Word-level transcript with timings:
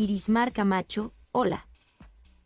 Irismar 0.00 0.52
Camacho, 0.52 1.12
hola. 1.32 1.66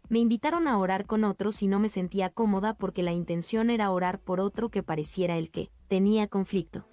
Me 0.09 0.21
invitaron 0.21 0.67
a 0.67 0.79
orar 0.79 1.05
con 1.05 1.23
otros 1.23 1.63
y 1.63 1.67
no 1.67 1.81
me 1.81 1.91
sentía 1.91 2.31
cómoda 2.31 2.73
porque 2.73 3.03
la 3.03 3.13
intención 3.13 3.69
era 3.69 3.91
orar 3.91 4.21
por 4.21 4.41
otro 4.41 4.71
que 4.71 4.83
pareciera 4.83 5.37
el 5.37 5.51
que 5.51 5.71
tenía 5.87 6.29
conflicto. 6.29 6.89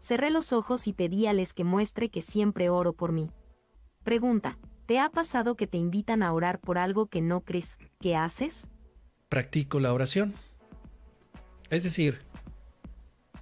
Cerré 0.00 0.30
los 0.30 0.54
ojos 0.54 0.86
y 0.86 0.94
pedí 0.94 1.26
a 1.26 1.34
Les 1.34 1.52
que 1.52 1.62
muestre 1.62 2.08
que 2.08 2.22
siempre 2.22 2.70
oro 2.70 2.94
por 2.94 3.12
mí. 3.12 3.30
Pregunta, 4.02 4.56
¿te 4.86 4.98
ha 4.98 5.10
pasado 5.10 5.56
que 5.56 5.66
te 5.66 5.76
invitan 5.76 6.22
a 6.22 6.32
orar 6.32 6.58
por 6.58 6.78
algo 6.78 7.08
que 7.08 7.20
no 7.20 7.42
crees 7.42 7.76
que 8.00 8.16
haces? 8.16 8.68
Practico 9.28 9.78
la 9.78 9.92
oración. 9.92 10.32
Es 11.68 11.84
decir, 11.84 12.20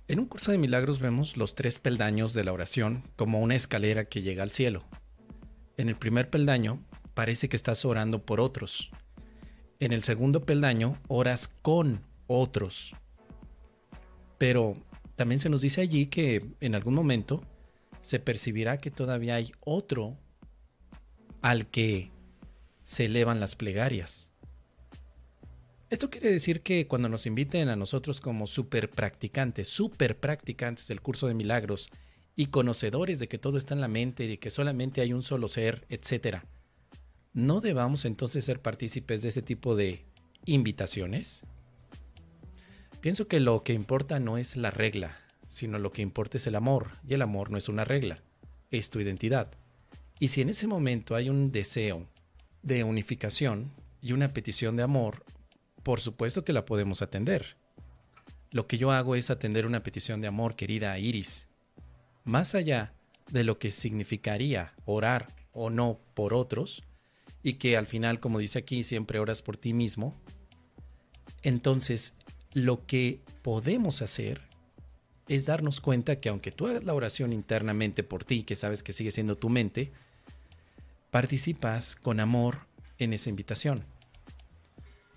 en 0.08 0.18
un 0.18 0.26
curso 0.26 0.50
de 0.50 0.58
milagros 0.58 0.98
vemos 0.98 1.36
los 1.36 1.54
tres 1.54 1.78
peldaños 1.78 2.34
de 2.34 2.42
la 2.42 2.52
oración 2.52 3.04
como 3.14 3.38
una 3.40 3.54
escalera 3.54 4.06
que 4.06 4.22
llega 4.22 4.42
al 4.42 4.50
cielo. 4.50 4.82
En 5.76 5.88
el 5.88 5.96
primer 5.96 6.30
peldaño 6.30 6.80
parece 7.14 7.48
que 7.48 7.56
estás 7.56 7.84
orando 7.84 8.24
por 8.24 8.40
otros. 8.40 8.90
En 9.80 9.92
el 9.92 10.02
segundo 10.02 10.44
peldaño 10.44 10.96
oras 11.08 11.48
con 11.62 12.04
otros. 12.26 12.94
Pero 14.38 14.74
también 15.16 15.40
se 15.40 15.48
nos 15.48 15.60
dice 15.60 15.80
allí 15.80 16.06
que 16.06 16.44
en 16.60 16.74
algún 16.74 16.94
momento 16.94 17.42
se 18.00 18.18
percibirá 18.18 18.78
que 18.78 18.90
todavía 18.90 19.36
hay 19.36 19.52
otro 19.60 20.16
al 21.42 21.66
que 21.66 22.10
se 22.84 23.06
elevan 23.06 23.40
las 23.40 23.56
plegarias. 23.56 24.30
Esto 25.90 26.10
quiere 26.10 26.30
decir 26.30 26.62
que 26.62 26.86
cuando 26.86 27.08
nos 27.08 27.26
inviten 27.26 27.68
a 27.68 27.76
nosotros 27.76 28.20
como 28.20 28.46
super 28.46 28.90
practicantes, 28.90 29.68
super 29.68 30.18
practicantes 30.18 30.88
del 30.88 31.00
curso 31.00 31.26
de 31.28 31.34
milagros 31.34 31.88
y 32.36 32.46
conocedores 32.46 33.18
de 33.18 33.28
que 33.28 33.38
todo 33.38 33.58
está 33.58 33.74
en 33.74 33.80
la 33.80 33.88
mente 33.88 34.24
y 34.24 34.28
de 34.28 34.38
que 34.38 34.50
solamente 34.50 35.00
hay 35.00 35.12
un 35.12 35.22
solo 35.22 35.48
ser, 35.48 35.86
etc., 35.88 36.38
¿no 37.32 37.60
debamos 37.60 38.04
entonces 38.04 38.44
ser 38.44 38.60
partícipes 38.60 39.22
de 39.22 39.28
ese 39.28 39.42
tipo 39.42 39.76
de 39.76 40.04
invitaciones? 40.44 41.44
Pienso 43.00 43.28
que 43.28 43.40
lo 43.40 43.62
que 43.62 43.72
importa 43.72 44.20
no 44.20 44.38
es 44.38 44.56
la 44.56 44.70
regla, 44.70 45.18
sino 45.48 45.78
lo 45.78 45.92
que 45.92 46.02
importa 46.02 46.38
es 46.38 46.46
el 46.46 46.54
amor, 46.54 46.92
y 47.06 47.14
el 47.14 47.22
amor 47.22 47.50
no 47.50 47.58
es 47.58 47.68
una 47.68 47.84
regla, 47.84 48.22
es 48.70 48.90
tu 48.90 49.00
identidad. 49.00 49.50
Y 50.18 50.28
si 50.28 50.40
en 50.40 50.48
ese 50.48 50.66
momento 50.66 51.14
hay 51.14 51.28
un 51.28 51.52
deseo 51.52 52.08
de 52.62 52.82
unificación 52.82 53.70
y 54.00 54.12
una 54.12 54.32
petición 54.32 54.76
de 54.76 54.82
amor, 54.82 55.24
por 55.82 56.00
supuesto 56.00 56.44
que 56.44 56.52
la 56.52 56.64
podemos 56.64 57.02
atender. 57.02 57.56
Lo 58.50 58.66
que 58.66 58.78
yo 58.78 58.90
hago 58.90 59.16
es 59.16 59.30
atender 59.30 59.66
una 59.66 59.82
petición 59.82 60.20
de 60.20 60.28
amor, 60.28 60.56
querida 60.56 60.98
Iris. 60.98 61.48
Más 62.24 62.54
allá 62.54 62.92
de 63.30 63.44
lo 63.44 63.58
que 63.58 63.70
significaría 63.70 64.74
orar 64.84 65.28
o 65.52 65.70
no 65.70 66.00
por 66.14 66.34
otros, 66.34 66.82
y 67.42 67.54
que 67.54 67.76
al 67.76 67.86
final, 67.86 68.18
como 68.20 68.38
dice 68.38 68.58
aquí, 68.58 68.82
siempre 68.82 69.18
oras 69.18 69.42
por 69.42 69.58
ti 69.58 69.74
mismo, 69.74 70.18
entonces 71.42 72.14
lo 72.54 72.86
que 72.86 73.20
podemos 73.42 74.00
hacer 74.00 74.40
es 75.28 75.44
darnos 75.44 75.80
cuenta 75.80 76.20
que 76.20 76.30
aunque 76.30 76.50
tú 76.50 76.66
hagas 76.66 76.84
la 76.84 76.94
oración 76.94 77.32
internamente 77.32 78.02
por 78.02 78.24
ti, 78.24 78.44
que 78.44 78.56
sabes 78.56 78.82
que 78.82 78.92
sigue 78.92 79.10
siendo 79.10 79.36
tu 79.36 79.50
mente, 79.50 79.92
participas 81.10 81.96
con 81.96 82.18
amor 82.18 82.60
en 82.98 83.12
esa 83.12 83.28
invitación. 83.28 83.84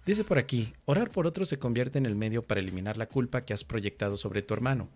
Dice 0.06 0.24
por 0.24 0.38
aquí, 0.38 0.74
orar 0.86 1.12
por 1.12 1.28
otro 1.28 1.46
se 1.46 1.60
convierte 1.60 1.98
en 1.98 2.06
el 2.06 2.16
medio 2.16 2.44
para 2.44 2.60
eliminar 2.60 2.98
la 2.98 3.08
culpa 3.08 3.46
que 3.46 3.54
has 3.54 3.64
proyectado 3.64 4.18
sobre 4.18 4.42
tu 4.42 4.54
hermano. 4.54 4.90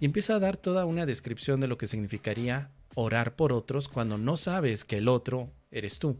Y 0.00 0.04
empieza 0.04 0.36
a 0.36 0.38
dar 0.38 0.56
toda 0.56 0.84
una 0.84 1.06
descripción 1.06 1.60
de 1.60 1.66
lo 1.66 1.78
que 1.78 1.86
significaría 1.86 2.70
orar 2.94 3.36
por 3.36 3.52
otros 3.52 3.88
cuando 3.88 4.18
no 4.18 4.36
sabes 4.36 4.84
que 4.84 4.98
el 4.98 5.08
otro 5.08 5.52
eres 5.70 5.98
tú. 5.98 6.18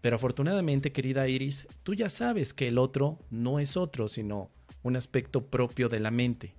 Pero 0.00 0.16
afortunadamente, 0.16 0.92
querida 0.92 1.28
Iris, 1.28 1.66
tú 1.82 1.94
ya 1.94 2.08
sabes 2.08 2.54
que 2.54 2.68
el 2.68 2.78
otro 2.78 3.18
no 3.30 3.58
es 3.58 3.76
otro, 3.76 4.08
sino 4.08 4.50
un 4.82 4.96
aspecto 4.96 5.46
propio 5.46 5.88
de 5.88 6.00
la 6.00 6.10
mente. 6.10 6.54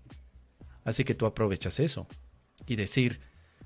Así 0.84 1.04
que 1.04 1.16
tú 1.16 1.26
aprovechas 1.26 1.80
eso 1.80 2.08
y 2.66 2.76
decir, 2.76 3.20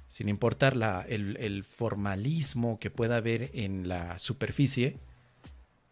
sin 0.07 0.29
importar 0.29 0.75
el, 1.07 1.37
el 1.37 1.63
formalismo 1.63 2.79
que 2.79 2.91
pueda 2.91 3.17
haber 3.17 3.49
en 3.53 3.87
la 3.87 4.19
superficie, 4.19 4.97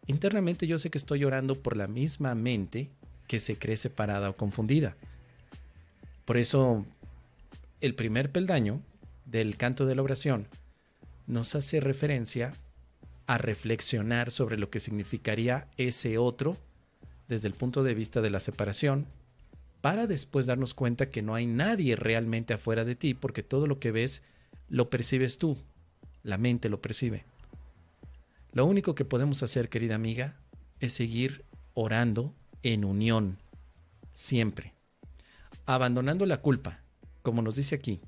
internamente 0.08 0.68
yo 0.68 0.78
sé 0.78 0.90
que 0.90 0.98
estoy 0.98 1.24
orando 1.24 1.56
por 1.56 1.78
la 1.78 1.88
misma 1.88 2.36
mente 2.36 2.90
que 3.28 3.40
se 3.40 3.58
cree 3.58 3.78
separada 3.78 4.30
o 4.30 4.36
confundida. 4.36 4.98
Por 6.30 6.38
eso, 6.38 6.86
el 7.82 7.96
primer 7.96 8.32
peldaño 8.32 8.84
del 9.26 9.58
canto 9.58 9.88
de 9.88 9.96
la 9.96 10.04
oración 10.04 10.46
nos 11.26 11.56
hace 11.56 11.80
referencia 11.80 12.54
a 13.26 13.40
reflexionar 13.40 14.30
sobre 14.30 14.56
lo 14.60 14.70
que 14.70 14.80
significaría 14.80 15.68
ese 15.78 16.20
otro 16.20 16.56
desde 17.28 17.48
el 17.48 17.56
punto 17.56 17.82
de 17.82 17.96
vista 17.96 18.22
de 18.22 18.30
la 18.30 18.40
separación, 18.40 19.08
para 19.82 20.06
después 20.06 20.46
darnos 20.46 20.76
cuenta 20.76 21.10
que 21.10 21.24
no 21.24 21.34
hay 21.34 21.48
nadie 21.48 21.96
realmente 21.96 22.54
afuera 22.54 22.86
de 22.86 22.94
ti, 22.94 23.16
porque 23.16 23.42
todo 23.42 23.66
lo 23.66 23.80
que 23.80 23.92
ves 23.92 24.22
lo 24.70 24.92
percibes 24.92 25.40
tú, 25.40 25.58
la 26.22 26.38
mente 26.38 26.70
lo 26.70 26.80
percibe. 26.80 27.24
Lo 28.54 28.68
único 28.68 28.94
que 28.94 29.04
podemos 29.04 29.42
hacer, 29.42 29.68
querida 29.68 29.96
amiga, 29.96 30.36
es 30.80 30.94
seguir 30.94 31.44
orando 31.74 32.36
en 32.62 32.86
unión, 32.86 33.40
siempre, 34.14 34.76
abandonando 35.76 36.26
la 36.26 36.42
culpa, 36.42 36.82
como 37.22 37.44
nos 37.44 37.56
dice 37.56 37.76
aquí, 37.76 38.02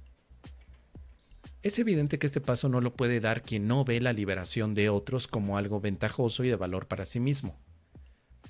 es 1.61 1.77
evidente 1.77 2.17
que 2.17 2.25
este 2.25 2.41
paso 2.41 2.69
no 2.69 2.81
lo 2.81 2.95
puede 2.95 3.19
dar 3.19 3.43
quien 3.43 3.67
no 3.67 3.85
ve 3.85 4.01
la 4.01 4.13
liberación 4.13 4.73
de 4.73 4.89
otros 4.89 5.27
como 5.27 5.59
algo 5.59 5.79
ventajoso 5.79 6.43
y 6.43 6.49
de 6.49 6.55
valor 6.55 6.87
para 6.87 7.05
sí 7.05 7.19
mismo. 7.19 7.55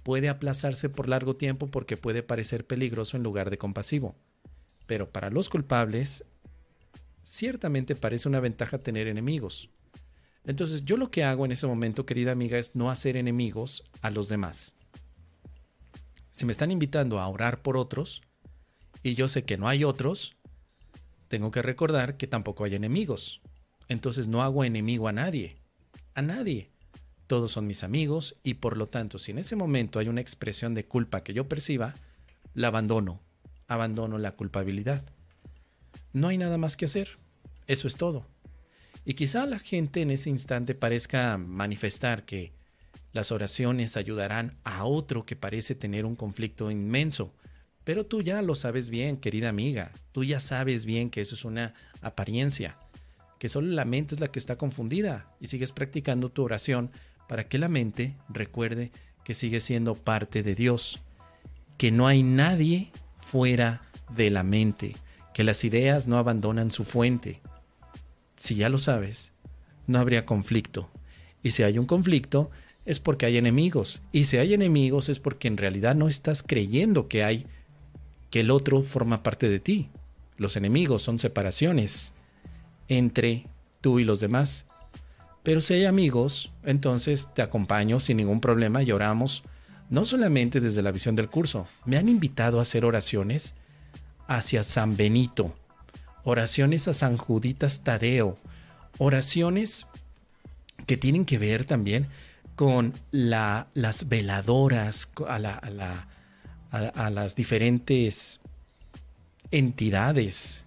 Puede 0.04 0.30
aplazarse 0.30 0.88
por 0.88 1.10
largo 1.10 1.36
tiempo 1.36 1.68
porque 1.68 1.98
puede 1.98 2.24
parecer 2.24 2.66
peligroso 2.66 3.18
en 3.18 3.24
lugar 3.24 3.50
de 3.50 3.58
compasivo, 3.58 4.16
pero 4.88 5.12
para 5.12 5.30
los 5.30 5.50
culpables 5.50 6.24
ciertamente 7.22 7.98
parece 7.98 8.30
una 8.30 8.40
ventaja 8.40 8.78
tener 8.78 9.08
enemigos. 9.08 9.70
Entonces 10.46 10.86
yo 10.86 10.96
lo 10.96 11.12
que 11.12 11.26
hago 11.26 11.44
en 11.44 11.52
ese 11.52 11.68
momento, 11.68 12.06
querida 12.06 12.32
amiga, 12.32 12.58
es 12.58 12.78
no 12.78 12.90
hacer 12.90 13.18
enemigos 13.18 13.84
a 14.02 14.10
los 14.10 14.30
demás. 14.30 14.78
Si 16.32 16.46
me 16.46 16.54
están 16.54 16.72
invitando 16.72 17.20
a 17.20 17.28
orar 17.28 17.62
por 17.62 17.76
otros 17.76 18.24
y 19.04 19.16
yo 19.16 19.28
sé 19.28 19.44
que 19.44 19.58
no 19.58 19.68
hay 19.68 19.84
otros, 19.84 20.36
tengo 21.28 21.52
que 21.52 21.62
recordar 21.62 22.18
que 22.18 22.28
tampoco 22.28 22.66
hay 22.66 22.76
enemigos. 22.76 23.42
Entonces 23.88 24.28
no 24.28 24.42
hago 24.42 24.64
enemigo 24.64 25.08
a 25.08 25.14
nadie. 25.14 25.58
A 26.14 26.22
nadie. 26.22 26.70
Todos 27.28 27.54
son 27.54 27.68
mis 27.68 27.84
amigos 27.84 28.36
y 28.44 28.56
por 28.56 28.78
lo 28.78 28.88
tanto, 28.88 29.18
si 29.18 29.32
en 29.32 29.40
ese 29.40 29.56
momento 29.56 30.00
hay 30.00 30.10
una 30.10 30.22
expresión 30.22 30.74
de 30.74 30.86
culpa 30.86 31.24
que 31.24 31.34
yo 31.34 31.48
perciba, 31.48 31.96
la 32.54 32.68
abandono. 32.68 33.22
Abandono 33.68 34.18
la 34.18 34.34
culpabilidad. 34.34 35.04
No 36.14 36.28
hay 36.28 36.38
nada 36.38 36.58
más 36.58 36.76
que 36.76 36.86
hacer. 36.86 37.18
Eso 37.68 37.88
es 37.88 37.96
todo. 37.96 38.26
Y 39.06 39.14
quizá 39.14 39.46
la 39.46 39.60
gente 39.60 40.02
en 40.02 40.12
ese 40.12 40.30
instante 40.30 40.76
parezca 40.76 41.38
manifestar 41.38 42.24
que 42.24 42.52
las 43.14 43.32
oraciones 43.32 43.98
ayudarán 43.98 44.58
a 44.64 44.86
otro 44.86 45.26
que 45.26 45.36
parece 45.36 45.76
tener 45.76 46.06
un 46.06 46.16
conflicto 46.16 46.70
inmenso 46.70 47.34
pero 47.84 48.06
tú 48.06 48.22
ya 48.22 48.42
lo 48.42 48.56
sabes 48.56 48.90
bien, 48.90 49.18
querida 49.18 49.50
amiga. 49.50 49.92
Tú 50.12 50.24
ya 50.24 50.40
sabes 50.40 50.86
bien 50.86 51.10
que 51.10 51.22
eso 51.22 51.36
es 51.36 51.46
una 51.46 51.74
apariencia, 52.02 52.78
que 53.40 53.50
solo 53.50 53.68
la 53.68 53.86
mente 53.86 54.16
es 54.16 54.22
la 54.22 54.30
que 54.30 54.40
está 54.40 54.56
confundida 54.56 55.28
y 55.40 55.48
sigues 55.48 55.72
practicando 55.72 56.30
tu 56.30 56.44
oración 56.44 56.92
para 57.28 57.48
que 57.48 57.58
la 57.58 57.70
mente 57.70 58.16
recuerde 58.30 58.92
que 59.24 59.34
sigue 59.34 59.60
siendo 59.60 59.96
parte 59.96 60.44
de 60.44 60.56
Dios, 60.56 61.00
que 61.78 61.92
no 61.92 62.08
hay 62.08 62.24
nadie 62.24 62.92
fuera 63.20 63.82
de 64.16 64.30
la 64.30 64.44
mente, 64.44 64.96
que 65.34 65.44
las 65.44 65.64
ideas 65.64 66.08
no 66.08 66.18
abandonan 66.18 66.72
su 66.72 66.84
fuente. 66.84 67.42
Si 68.36 68.56
ya 68.56 68.70
lo 68.70 68.78
sabes, 68.78 69.34
no 69.88 70.00
habría 70.00 70.26
conflicto. 70.26 70.90
Y 71.44 71.52
si 71.52 71.64
hay 71.64 71.78
un 71.78 71.86
conflicto, 71.86 72.52
es 72.86 73.00
porque 73.00 73.26
hay 73.26 73.38
enemigos. 73.38 74.02
Y 74.12 74.26
si 74.26 74.38
hay 74.38 74.54
enemigos 74.54 75.10
es 75.10 75.20
porque 75.20 75.48
en 75.48 75.58
realidad 75.58 75.96
no 75.96 76.08
estás 76.08 76.44
creyendo 76.44 77.08
que 77.08 77.24
hay 77.24 77.48
que 78.32 78.40
el 78.40 78.50
otro 78.50 78.82
forma 78.82 79.22
parte 79.22 79.50
de 79.50 79.60
ti. 79.60 79.90
Los 80.38 80.56
enemigos 80.56 81.04
son 81.04 81.20
separaciones 81.20 82.14
entre 82.88 83.46
tú 83.82 84.00
y 84.00 84.04
los 84.04 84.20
demás. 84.20 84.66
Pero 85.44 85.62
si 85.62 85.76
hay 85.76 85.86
amigos, 85.86 86.52
entonces 86.64 87.30
te 87.36 87.42
acompaño 87.42 88.00
sin 88.00 88.18
ningún 88.18 88.42
problema 88.42 88.82
y 88.82 88.92
oramos, 88.92 89.44
no 89.90 90.06
solamente 90.06 90.60
desde 90.60 90.82
la 90.82 90.92
visión 90.92 91.16
del 91.16 91.30
curso, 91.30 91.68
me 91.86 91.98
han 91.98 92.10
invitado 92.10 92.60
a 92.60 92.62
hacer 92.62 92.86
oraciones 92.86 93.56
hacia 94.28 94.64
San 94.64 94.96
Benito, 94.96 95.54
oraciones 96.24 96.88
a 96.88 96.94
San 96.94 97.18
Juditas 97.18 97.84
Tadeo, 97.84 98.38
oraciones 98.98 99.88
que 100.86 100.96
tienen 100.96 101.26
que 101.26 101.38
ver 101.38 101.66
también 101.66 102.08
con 102.56 102.94
la, 103.12 103.68
las 103.74 104.08
veladoras, 104.08 105.10
a 105.28 105.40
la, 105.40 105.56
a 105.56 105.70
la 105.70 106.08
a, 106.72 107.10
las 107.10 107.36
diferentes 107.36 108.40
entidades 109.52 110.64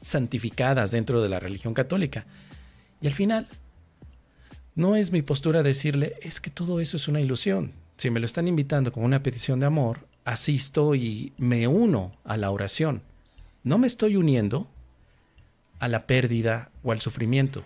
santificadas 0.00 0.90
dentro 0.90 1.22
de 1.22 1.28
la 1.28 1.38
religión 1.38 1.74
católica. 1.74 2.24
Y 3.00 3.06
al 3.06 3.12
final, 3.12 3.46
no 4.74 4.96
es 4.96 5.12
mi 5.12 5.22
postura 5.22 5.62
decirle, 5.62 6.14
es 6.22 6.40
que 6.40 6.50
todo 6.50 6.80
eso 6.80 6.96
es 6.96 7.08
una 7.08 7.20
ilusión. 7.20 7.72
Si 7.98 8.10
me 8.10 8.20
lo 8.20 8.26
están 8.26 8.48
invitando 8.48 8.90
con 8.90 9.04
una 9.04 9.22
petición 9.22 9.60
de 9.60 9.66
amor, 9.66 10.06
asisto 10.24 10.94
y 10.94 11.32
me 11.36 11.66
uno 11.68 12.12
a 12.24 12.36
la 12.36 12.50
oración. 12.50 13.02
No 13.64 13.76
me 13.76 13.86
estoy 13.86 14.16
uniendo 14.16 14.68
a 15.78 15.88
la 15.88 16.06
pérdida 16.06 16.70
o 16.82 16.92
al 16.92 17.00
sufrimiento. 17.00 17.64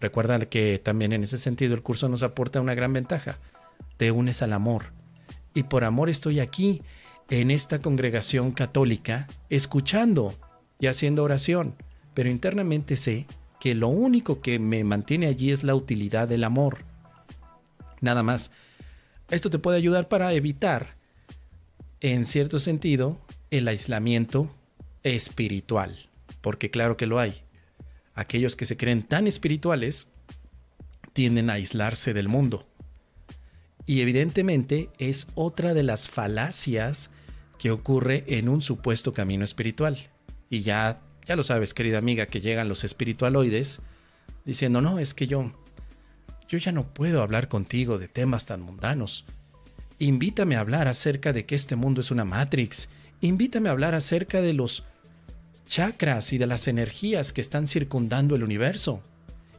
Recuerda 0.00 0.38
que 0.40 0.78
también 0.78 1.12
en 1.12 1.22
ese 1.22 1.38
sentido 1.38 1.74
el 1.74 1.82
curso 1.82 2.08
nos 2.08 2.22
aporta 2.22 2.60
una 2.60 2.74
gran 2.74 2.92
ventaja. 2.92 3.38
Te 3.96 4.10
unes 4.10 4.42
al 4.42 4.52
amor. 4.52 4.95
Y 5.56 5.64
por 5.64 5.82
amor 5.82 6.10
estoy 6.10 6.38
aquí, 6.38 6.82
en 7.30 7.50
esta 7.50 7.80
congregación 7.80 8.52
católica, 8.52 9.26
escuchando 9.50 10.34
y 10.78 10.86
haciendo 10.86 11.24
oración. 11.24 11.74
Pero 12.14 12.30
internamente 12.30 12.96
sé 12.96 13.26
que 13.58 13.74
lo 13.74 13.88
único 13.88 14.40
que 14.40 14.58
me 14.58 14.84
mantiene 14.84 15.26
allí 15.26 15.50
es 15.50 15.64
la 15.64 15.74
utilidad 15.74 16.28
del 16.28 16.44
amor. 16.44 16.84
Nada 18.00 18.22
más. 18.22 18.52
Esto 19.30 19.50
te 19.50 19.58
puede 19.58 19.78
ayudar 19.78 20.08
para 20.08 20.32
evitar, 20.34 20.94
en 22.00 22.26
cierto 22.26 22.60
sentido, 22.60 23.18
el 23.50 23.66
aislamiento 23.66 24.54
espiritual. 25.02 25.98
Porque 26.42 26.70
claro 26.70 26.96
que 26.96 27.06
lo 27.06 27.18
hay 27.18 27.42
aquellos 28.14 28.56
que 28.56 28.66
se 28.66 28.76
creen 28.76 29.02
tan 29.02 29.26
espirituales 29.26 30.08
tienden 31.12 31.50
a 31.50 31.54
aislarse 31.54 32.12
del 32.12 32.28
mundo. 32.28 32.66
Y 33.86 34.00
evidentemente 34.00 34.90
es 34.98 35.28
otra 35.34 35.72
de 35.72 35.84
las 35.84 36.08
falacias 36.08 37.10
que 37.58 37.70
ocurre 37.70 38.24
en 38.26 38.48
un 38.48 38.60
supuesto 38.60 39.12
camino 39.12 39.44
espiritual. 39.44 39.96
Y 40.50 40.62
ya, 40.62 40.96
ya 41.24 41.36
lo 41.36 41.44
sabes, 41.44 41.72
querida 41.72 41.98
amiga, 41.98 42.26
que 42.26 42.40
llegan 42.40 42.68
los 42.68 42.84
espiritualoides 42.84 43.80
diciendo, 44.44 44.80
no, 44.80 44.98
es 44.98 45.14
que 45.14 45.26
yo, 45.26 45.52
yo 46.48 46.58
ya 46.58 46.72
no 46.72 46.84
puedo 46.84 47.22
hablar 47.22 47.48
contigo 47.48 47.98
de 47.98 48.08
temas 48.08 48.46
tan 48.46 48.60
mundanos. 48.60 49.24
Invítame 49.98 50.56
a 50.56 50.60
hablar 50.60 50.88
acerca 50.88 51.32
de 51.32 51.46
que 51.46 51.54
este 51.54 51.76
mundo 51.76 52.00
es 52.00 52.10
una 52.10 52.24
Matrix. 52.24 52.88
Invítame 53.20 53.68
a 53.68 53.72
hablar 53.72 53.94
acerca 53.94 54.42
de 54.42 54.52
los 54.52 54.84
chakras 55.66 56.32
y 56.32 56.38
de 56.38 56.46
las 56.46 56.68
energías 56.68 57.32
que 57.32 57.40
están 57.40 57.66
circundando 57.66 58.36
el 58.36 58.44
universo. 58.44 59.00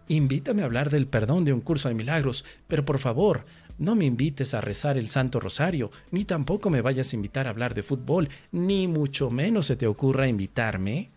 Invítame 0.10 0.62
a 0.62 0.66
hablar 0.66 0.90
del 0.90 1.08
perdón 1.08 1.44
de 1.44 1.54
un 1.54 1.62
curso 1.62 1.90
de 1.90 1.96
milagros, 1.96 2.46
pero 2.68 2.86
por 2.86 3.00
favor, 3.00 3.44
no 3.78 3.96
me 3.96 4.06
invites 4.06 4.54
a 4.54 4.62
rezar 4.62 4.98
el 4.98 5.10
Santo 5.10 5.40
Rosario, 5.40 5.92
ni 6.12 6.26
tampoco 6.26 6.70
me 6.70 6.82
vayas 6.82 7.12
a 7.12 7.16
invitar 7.16 7.46
a 7.46 7.50
hablar 7.50 7.74
de 7.74 7.84
fútbol, 7.84 8.30
ni 8.52 8.88
mucho 8.88 9.30
menos 9.30 9.68
se 9.68 9.76
te 9.76 9.86
ocurra 9.86 10.28
invitarme 10.28 11.12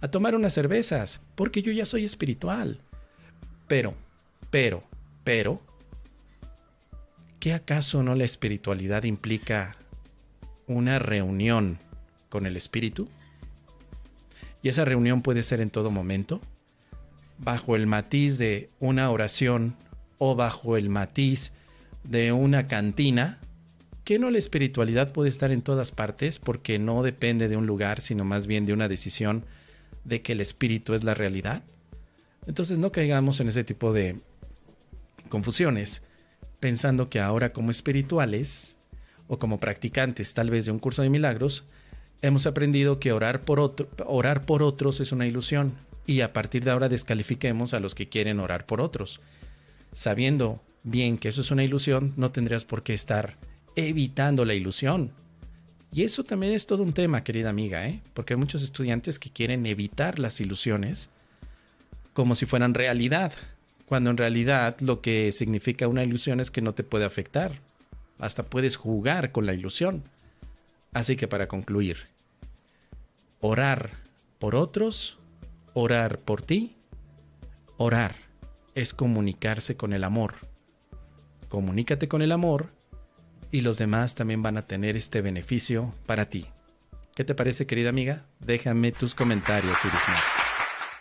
a 0.00 0.08
tomar 0.08 0.34
unas 0.34 0.54
cervezas, 0.54 1.20
porque 1.34 1.62
yo 1.62 1.72
ya 1.72 1.86
soy 1.86 2.04
espiritual. 2.04 2.80
Pero, 3.66 3.94
pero, 4.50 4.82
pero, 5.24 5.60
¿qué 7.38 7.52
acaso 7.52 8.02
no 8.02 8.14
la 8.14 8.24
espiritualidad 8.24 9.04
implica 9.04 9.76
una 10.66 10.98
reunión 10.98 11.78
con 12.28 12.46
el 12.46 12.56
espíritu? 12.56 13.08
Y 14.62 14.68
esa 14.68 14.84
reunión 14.84 15.22
puede 15.22 15.42
ser 15.42 15.60
en 15.60 15.70
todo 15.70 15.90
momento, 15.90 16.40
bajo 17.40 17.74
el 17.74 17.86
matiz 17.86 18.38
de 18.38 18.70
una 18.78 19.10
oración 19.10 19.76
o 20.18 20.36
bajo 20.36 20.76
el 20.76 20.90
matiz 20.90 21.52
de 22.04 22.32
una 22.32 22.66
cantina, 22.66 23.38
que 24.04 24.18
no 24.18 24.30
la 24.30 24.38
espiritualidad 24.38 25.12
puede 25.12 25.28
estar 25.28 25.50
en 25.50 25.62
todas 25.62 25.90
partes 25.90 26.38
porque 26.38 26.78
no 26.78 27.02
depende 27.02 27.48
de 27.48 27.56
un 27.56 27.66
lugar, 27.66 28.00
sino 28.00 28.24
más 28.24 28.46
bien 28.46 28.66
de 28.66 28.72
una 28.72 28.88
decisión 28.88 29.44
de 30.04 30.20
que 30.20 30.32
el 30.32 30.40
espíritu 30.40 30.94
es 30.94 31.04
la 31.04 31.14
realidad. 31.14 31.62
Entonces 32.46 32.78
no 32.78 32.92
caigamos 32.92 33.40
en 33.40 33.48
ese 33.48 33.64
tipo 33.64 33.92
de 33.92 34.16
confusiones, 35.28 36.02
pensando 36.58 37.08
que 37.08 37.20
ahora 37.20 37.52
como 37.52 37.70
espirituales 37.70 38.78
o 39.28 39.38
como 39.38 39.58
practicantes 39.58 40.34
tal 40.34 40.50
vez 40.50 40.64
de 40.64 40.72
un 40.72 40.78
curso 40.78 41.02
de 41.02 41.08
milagros, 41.08 41.64
hemos 42.20 42.46
aprendido 42.46 42.98
que 42.98 43.12
orar 43.12 43.42
por, 43.42 43.60
otro, 43.60 43.88
orar 44.06 44.44
por 44.44 44.62
otros 44.62 45.00
es 45.00 45.12
una 45.12 45.26
ilusión 45.26 45.74
y 46.06 46.22
a 46.22 46.32
partir 46.32 46.64
de 46.64 46.70
ahora 46.70 46.88
descalifiquemos 46.88 47.74
a 47.74 47.80
los 47.80 47.94
que 47.94 48.08
quieren 48.08 48.40
orar 48.40 48.66
por 48.66 48.80
otros. 48.80 49.20
Sabiendo 49.92 50.60
bien 50.82 51.18
que 51.18 51.28
eso 51.28 51.40
es 51.40 51.50
una 51.50 51.64
ilusión, 51.64 52.14
no 52.16 52.30
tendrías 52.30 52.64
por 52.64 52.82
qué 52.82 52.94
estar 52.94 53.36
evitando 53.76 54.44
la 54.44 54.54
ilusión. 54.54 55.12
Y 55.92 56.04
eso 56.04 56.24
también 56.24 56.52
es 56.52 56.66
todo 56.66 56.82
un 56.82 56.92
tema, 56.92 57.24
querida 57.24 57.50
amiga, 57.50 57.86
¿eh? 57.86 58.00
porque 58.14 58.34
hay 58.34 58.38
muchos 58.38 58.62
estudiantes 58.62 59.18
que 59.18 59.30
quieren 59.30 59.66
evitar 59.66 60.18
las 60.18 60.40
ilusiones 60.40 61.10
como 62.12 62.34
si 62.34 62.46
fueran 62.46 62.74
realidad, 62.74 63.32
cuando 63.86 64.10
en 64.10 64.16
realidad 64.16 64.78
lo 64.80 65.00
que 65.00 65.32
significa 65.32 65.88
una 65.88 66.04
ilusión 66.04 66.38
es 66.38 66.50
que 66.50 66.62
no 66.62 66.74
te 66.74 66.84
puede 66.84 67.04
afectar. 67.04 67.60
Hasta 68.18 68.44
puedes 68.44 68.76
jugar 68.76 69.32
con 69.32 69.46
la 69.46 69.54
ilusión. 69.54 70.04
Así 70.92 71.16
que 71.16 71.28
para 71.28 71.48
concluir, 71.48 72.08
orar 73.40 73.90
por 74.38 74.54
otros, 74.54 75.16
orar 75.74 76.18
por 76.18 76.42
ti, 76.42 76.76
orar 77.76 78.14
es 78.74 78.94
comunicarse 78.94 79.76
con 79.76 79.92
el 79.92 80.04
amor. 80.04 80.34
Comunícate 81.48 82.08
con 82.08 82.22
el 82.22 82.32
amor 82.32 82.70
y 83.50 83.62
los 83.62 83.78
demás 83.78 84.14
también 84.14 84.42
van 84.42 84.56
a 84.56 84.66
tener 84.66 84.96
este 84.96 85.20
beneficio 85.20 85.92
para 86.06 86.26
ti. 86.26 86.46
¿Qué 87.14 87.24
te 87.24 87.34
parece, 87.34 87.66
querida 87.66 87.88
amiga? 87.88 88.24
Déjame 88.38 88.92
tus 88.92 89.14
comentarios, 89.14 89.78
Irisma. 89.84 90.16